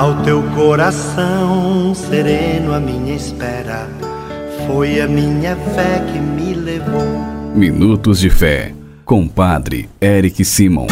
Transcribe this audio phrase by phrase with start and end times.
[0.00, 3.86] Ao teu coração sereno, a minha espera
[4.66, 7.04] foi a minha fé que me levou.
[7.54, 8.74] Minutos de Fé,
[9.04, 10.86] com Padre Eric Simon.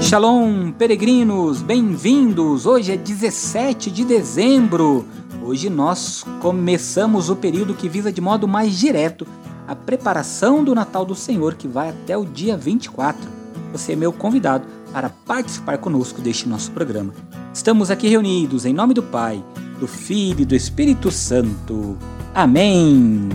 [0.00, 2.64] Shalom, peregrinos, bem-vindos!
[2.64, 5.04] Hoje é 17 de dezembro.
[5.42, 9.26] Hoje nós começamos o período que visa de modo mais direto
[9.66, 13.28] a preparação do Natal do Senhor, que vai até o dia 24.
[13.72, 17.14] Você é meu convidado para participar conosco deste nosso programa.
[17.52, 19.42] Estamos aqui reunidos em nome do Pai,
[19.80, 21.96] do Filho e do Espírito Santo.
[22.34, 23.28] Amém!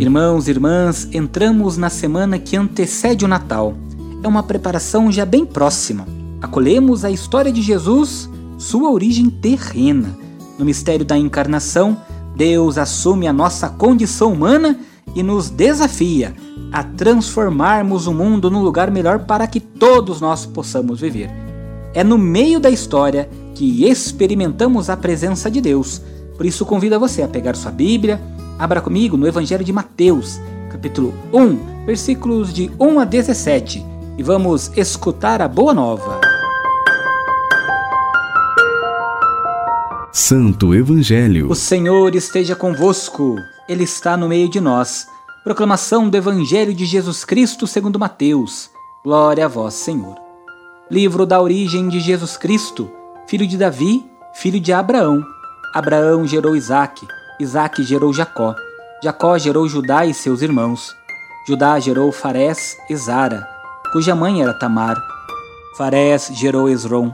[0.00, 3.74] Irmãos e irmãs, entramos na semana que antecede o Natal.
[4.22, 6.06] É uma preparação já bem próxima.
[6.40, 10.16] Acolhemos a história de Jesus, sua origem terrena.
[10.58, 11.96] No mistério da encarnação,
[12.34, 14.78] Deus assume a nossa condição humana
[15.14, 16.34] e nos desafia
[16.72, 21.30] a transformarmos o mundo num lugar melhor para que todos nós possamos viver.
[21.94, 26.00] É no meio da história que experimentamos a presença de Deus.
[26.36, 28.20] Por isso convido você a pegar sua Bíblia,
[28.58, 33.84] abra comigo no Evangelho de Mateus, capítulo 1, versículos de 1 a 17,
[34.16, 36.20] e vamos escutar a boa nova.
[40.12, 41.50] Santo Evangelho.
[41.50, 43.36] O Senhor esteja convosco,
[43.68, 45.06] Ele está no meio de nós.
[45.44, 48.70] Proclamação do Evangelho de Jesus Cristo segundo Mateus.
[49.04, 50.16] Glória a vós, Senhor.
[50.90, 52.90] Livro da origem de Jesus Cristo,
[53.26, 54.04] filho de Davi,
[54.34, 55.24] filho de Abraão.
[55.72, 57.06] Abraão gerou Isaque,
[57.40, 58.54] Isaque gerou Jacó.
[59.02, 60.94] Jacó gerou Judá e seus irmãos.
[61.46, 63.48] Judá gerou Farés e Zara,
[63.92, 64.96] cuja mãe era Tamar.
[65.76, 67.12] Farés gerou Esrom.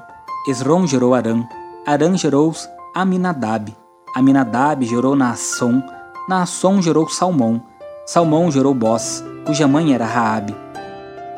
[0.48, 1.44] Esrom gerou Arã.
[1.86, 2.52] Arã gerou
[2.94, 3.74] Aminadab.
[4.14, 5.82] Aminadab gerou Naasson.
[6.28, 7.62] Naasson gerou Salmão.
[8.04, 10.54] Salmão gerou Boz, cuja mãe era Raabe.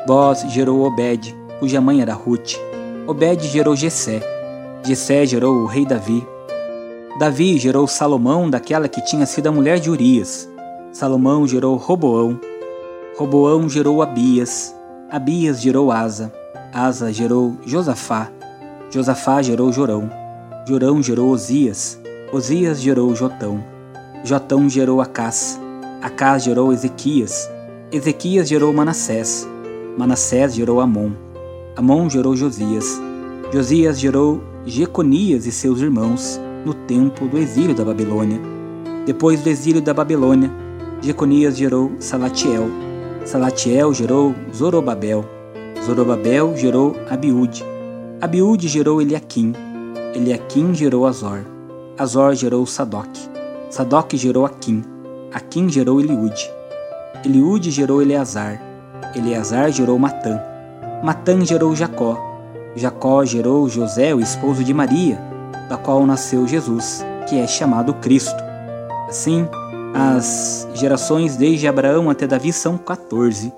[0.05, 2.57] Boz gerou Obed, cuja mãe era Ruth.
[3.07, 4.21] Obed gerou Jessé.
[4.83, 6.27] Jessé gerou o rei Davi.
[7.17, 10.49] Davi gerou Salomão daquela que tinha sido a mulher de Urias.
[10.91, 12.37] Salomão gerou Roboão.
[13.17, 14.75] Roboão gerou Abias.
[15.09, 16.33] Abias gerou Asa.
[16.73, 18.29] Asa gerou Josafá.
[18.89, 20.09] Josafá gerou Jorão.
[20.67, 21.97] Jorão gerou Osias.
[22.33, 23.63] Osias gerou Jotão.
[24.23, 25.59] Jotão gerou Acás.
[25.99, 27.49] Acás gerou Ezequias.
[27.91, 29.49] Ezequias gerou Manassés.
[29.97, 31.11] Manassés gerou Amon.
[31.75, 33.01] Amon gerou Josias.
[33.51, 38.39] Josias gerou Jeconias e seus irmãos no tempo do exílio da Babilônia.
[39.07, 40.51] Depois do exílio da Babilônia,
[41.01, 42.69] Jeconias gerou Salatiel.
[43.25, 45.25] Salatiel gerou Zorobabel.
[45.83, 47.65] Zorobabel gerou Abiúde.
[48.21, 49.53] Abiúde gerou Eliaquim.
[50.13, 51.39] Eliaquim gerou Azor.
[51.97, 53.30] Azor gerou Sadoc.
[53.71, 54.83] Sadoc gerou Aquim.
[55.33, 56.51] Aquim gerou Eliúde.
[57.23, 58.61] Eliúde gerou Eleazar.
[59.15, 60.41] Eleazar gerou Matã.
[61.01, 62.17] Matã gerou Jacó.
[62.75, 65.17] Jacó gerou José, o esposo de Maria,
[65.69, 68.43] da qual nasceu Jesus, que é chamado Cristo.
[69.07, 69.47] Assim,
[69.93, 73.53] as gerações desde Abraão até Davi são 14.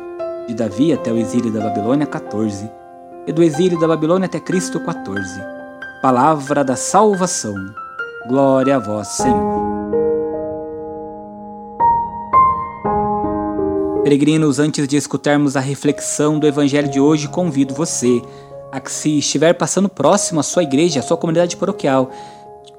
[0.47, 2.69] De Davi até o exílio da Babilônia, 14.
[3.25, 5.41] E do exílio da Babilônia até Cristo, 14.
[6.03, 7.55] Palavra da salvação.
[8.27, 9.72] Glória a vós, Senhor.
[14.03, 18.21] Peregrinos, antes de escutarmos a reflexão do Evangelho de hoje, convido você
[18.69, 22.11] a que, se estiver passando próximo à sua igreja, à sua comunidade paroquial,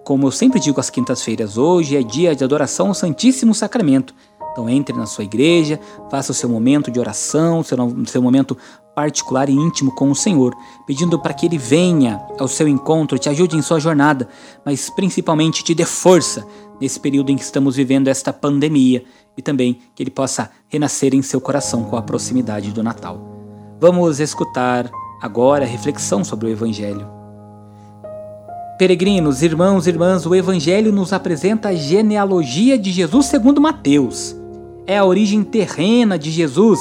[0.04, 4.14] como eu sempre digo às quintas-feiras, hoje é dia de adoração ao Santíssimo Sacramento.
[4.54, 7.76] Então entre na sua igreja, faça o seu momento de oração, seu,
[8.06, 8.56] seu momento
[8.94, 10.54] particular e íntimo com o Senhor,
[10.86, 14.28] pedindo para que Ele venha ao seu encontro, te ajude em sua jornada,
[14.64, 16.46] mas principalmente te dê força
[16.80, 19.04] nesse período em que estamos vivendo esta pandemia
[19.36, 23.18] e também que Ele possa renascer em seu coração com a proximidade do Natal.
[23.80, 24.88] Vamos escutar
[25.20, 27.08] agora a reflexão sobre o Evangelho.
[28.78, 34.43] Peregrinos, irmãos e irmãs, o Evangelho nos apresenta a genealogia de Jesus segundo Mateus.
[34.86, 36.78] É a origem terrena de Jesus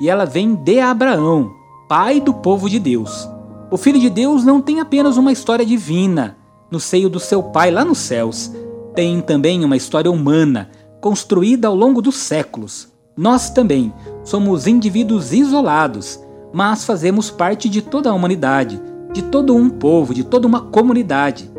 [0.00, 1.52] e ela vem de Abraão,
[1.88, 3.28] pai do povo de Deus.
[3.70, 6.36] O Filho de Deus não tem apenas uma história divina
[6.70, 8.52] no seio do seu pai lá nos céus,
[8.94, 10.70] tem também uma história humana
[11.00, 12.88] construída ao longo dos séculos.
[13.16, 13.92] Nós também
[14.24, 16.20] somos indivíduos isolados,
[16.52, 18.80] mas fazemos parte de toda a humanidade,
[19.12, 21.50] de todo um povo, de toda uma comunidade.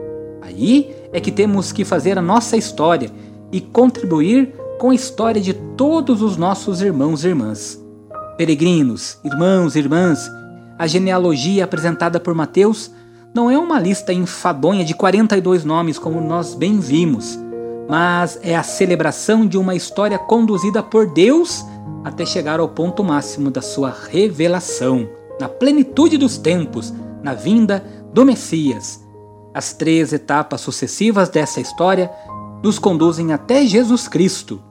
[0.41, 3.09] Aí é que temos que fazer a nossa história
[3.51, 7.83] e contribuir com a história de todos os nossos irmãos e irmãs.
[8.37, 10.29] Peregrinos, irmãos e irmãs,
[10.77, 12.91] a genealogia apresentada por Mateus
[13.33, 17.37] não é uma lista enfadonha de 42 nomes como nós bem vimos,
[17.89, 21.65] mas é a celebração de uma história conduzida por Deus
[22.03, 25.09] até chegar ao ponto máximo da sua revelação,
[25.39, 27.83] na plenitude dos tempos, na vinda
[28.13, 29.03] do Messias.
[29.53, 32.11] As três etapas sucessivas dessa história
[32.63, 34.61] nos conduzem até Jesus Cristo.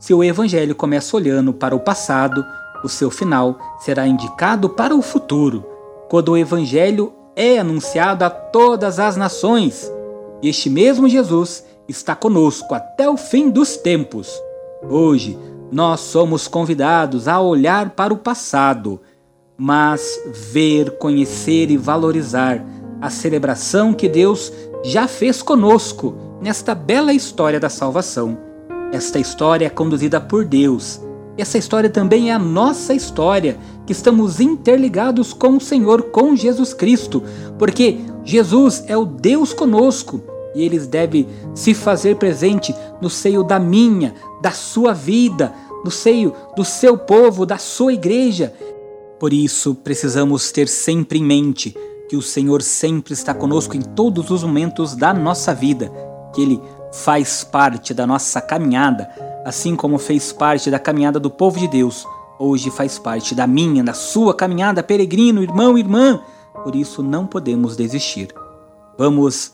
[0.00, 2.42] Se o Evangelho começa olhando para o passado,
[2.82, 5.62] o seu final será indicado para o futuro,
[6.08, 9.92] quando o Evangelho é anunciado a todas as nações.
[10.42, 14.32] E este mesmo Jesus está conosco até o fim dos tempos.
[14.88, 15.38] Hoje,
[15.70, 19.02] nós somos convidados a olhar para o passado,
[19.54, 20.18] mas
[20.50, 22.64] ver, conhecer e valorizar
[23.02, 24.50] a celebração que Deus
[24.82, 28.49] já fez conosco nesta bela história da salvação.
[28.92, 31.00] Esta história é conduzida por Deus.
[31.38, 36.74] Essa história também é a nossa história, que estamos interligados com o Senhor, com Jesus
[36.74, 37.22] Cristo,
[37.58, 40.20] porque Jesus é o Deus conosco
[40.54, 45.54] e eles devem se fazer presente no seio da minha, da sua vida,
[45.84, 48.52] no seio do seu povo, da sua igreja.
[49.18, 51.76] Por isso, precisamos ter sempre em mente
[52.08, 55.92] que o Senhor sempre está conosco em todos os momentos da nossa vida,
[56.34, 56.60] que Ele
[56.92, 59.08] faz parte da nossa caminhada,
[59.44, 62.06] assim como fez parte da caminhada do povo de Deus,
[62.38, 66.20] hoje faz parte da minha, da sua caminhada, peregrino, irmão, irmã.
[66.64, 68.34] Por isso, não podemos desistir.
[68.98, 69.52] Vamos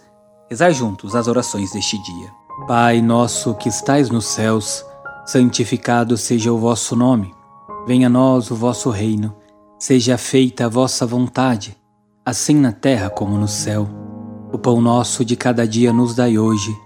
[0.48, 2.30] rezar juntos as orações deste dia.
[2.66, 4.84] Pai nosso que estais nos céus,
[5.26, 7.34] santificado seja o vosso nome.
[7.86, 9.34] Venha a nós o vosso reino.
[9.78, 11.76] Seja feita a vossa vontade,
[12.24, 13.86] assim na terra como no céu.
[14.52, 16.85] O pão nosso de cada dia nos dai hoje.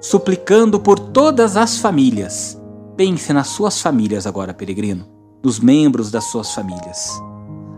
[0.00, 2.60] suplicando por todas as famílias.
[2.96, 5.06] Pense nas suas famílias agora, peregrino,
[5.42, 7.10] nos membros das suas famílias.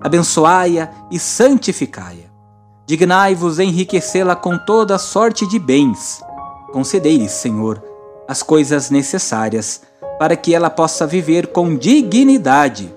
[0.01, 2.29] Abençoai-a e santificai-a
[2.89, 6.23] Dignai-vos enriquecê-la com toda sorte de bens.
[6.73, 7.85] Concedei-lhe, Senhor,
[8.27, 9.83] as coisas necessárias
[10.19, 12.91] para que ela possa viver com dignidade.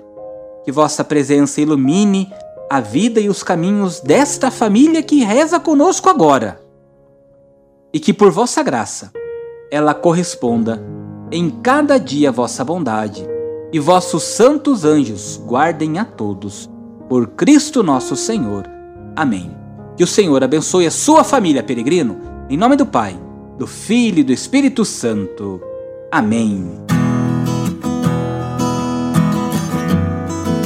[0.64, 2.32] Que vossa presença ilumine
[2.70, 6.61] a vida e os caminhos desta família que reza conosco agora.
[7.92, 9.12] E que por vossa graça
[9.70, 10.82] ela corresponda
[11.30, 13.26] em cada dia a vossa bondade,
[13.72, 16.70] e vossos santos anjos guardem a todos.
[17.08, 18.68] Por Cristo nosso Senhor.
[19.16, 19.50] Amém.
[19.96, 23.18] Que o Senhor abençoe a sua família, peregrino, em nome do Pai,
[23.56, 25.58] do Filho e do Espírito Santo.
[26.10, 26.82] Amém.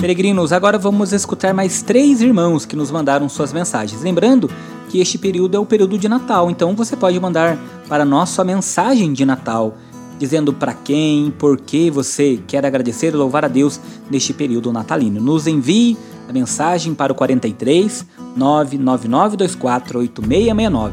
[0.07, 4.03] Peregrinos, agora vamos escutar mais três irmãos que nos mandaram suas mensagens.
[4.03, 4.49] Lembrando
[4.89, 8.45] que este período é o período de Natal, então você pode mandar para nós sua
[8.45, 9.77] mensagem de Natal,
[10.17, 15.21] dizendo para quem, por que você quer agradecer e louvar a Deus neste período natalino.
[15.21, 18.07] Nos envie a mensagem para o 43
[18.39, 20.93] 999248669.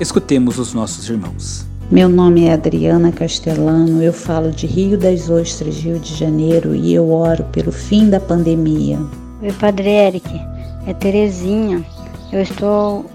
[0.00, 1.66] Escutemos os nossos irmãos.
[1.90, 6.92] Meu nome é Adriana Castellano, eu falo de Rio das Ostras, Rio de Janeiro, e
[6.92, 8.98] eu oro pelo fim da pandemia.
[9.40, 10.28] Oi, Padre Eric,
[10.86, 11.82] é Terezinha.
[12.30, 13.06] Eu estou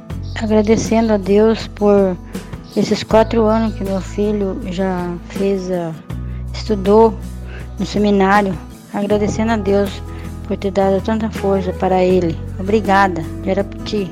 [0.42, 2.18] agradecendo a Deus por
[2.76, 5.94] esses quatro anos que meu filho já fez, a,
[6.52, 7.14] estudou
[7.78, 8.58] no seminário,
[8.92, 10.02] agradecendo a Deus
[10.48, 12.36] por ter dado tanta força para ele.
[12.60, 14.12] Obrigada, Jaraputi.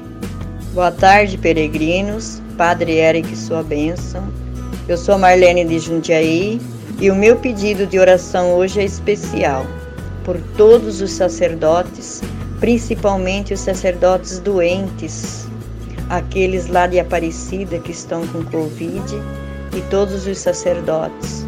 [0.76, 2.40] Boa tarde, peregrinos.
[2.56, 4.41] Padre Eric, sua bênção.
[4.88, 6.60] Eu sou Marlene de Jundiaí
[7.00, 9.66] e o meu pedido de oração hoje é especial
[10.26, 12.22] por todos os sacerdotes,
[12.60, 15.48] principalmente os sacerdotes doentes,
[16.10, 19.16] aqueles lá de Aparecida que estão com Covid
[19.76, 21.46] e todos os sacerdotes,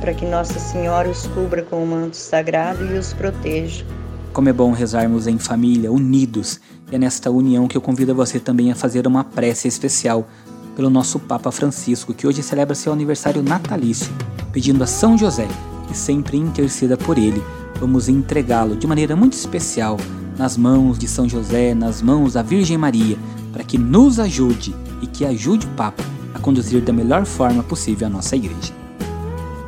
[0.00, 3.84] para que Nossa Senhora os cubra com o manto sagrado e os proteja.
[4.32, 6.60] Como é bom rezarmos em família, unidos.
[6.90, 10.28] E é nesta união que eu convido você também a fazer uma prece especial
[10.78, 14.12] pelo nosso Papa Francisco, que hoje celebra seu aniversário natalício.
[14.52, 15.48] pedindo a São José
[15.88, 17.42] que sempre interceda por ele.
[17.80, 19.96] Vamos entregá-lo de maneira muito especial
[20.38, 23.18] nas mãos de São José, nas mãos da Virgem Maria,
[23.52, 28.06] para que nos ajude e que ajude o Papa a conduzir da melhor forma possível
[28.06, 28.72] a nossa igreja.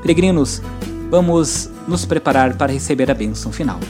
[0.03, 0.63] Peregrinos,
[1.11, 3.81] vamos nos preparar para receber a bênção final.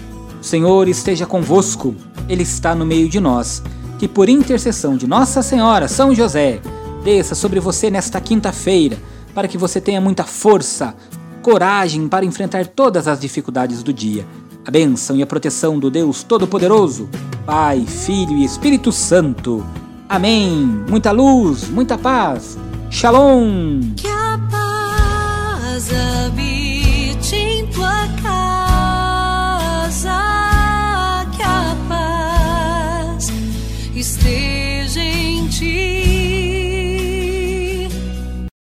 [0.40, 1.94] O Senhor esteja convosco,
[2.26, 3.62] Ele está no meio de nós.
[3.98, 6.62] Que por intercessão de Nossa Senhora, São José,
[7.02, 8.98] desça sobre você nesta quinta-feira,
[9.34, 10.94] para que você tenha muita força,
[11.42, 14.26] coragem para enfrentar todas as dificuldades do dia.
[14.66, 17.08] A bênção e a proteção do Deus Todo-Poderoso,
[17.46, 19.64] Pai, Filho e Espírito Santo.
[20.08, 20.84] Amém.
[20.88, 22.58] Muita luz, muita paz.
[22.90, 23.80] Shalom.
[23.96, 26.49] Que a paz habite